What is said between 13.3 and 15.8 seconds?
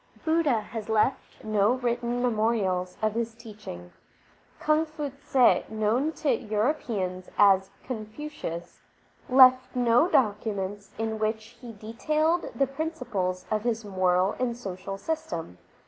of his moral and social system.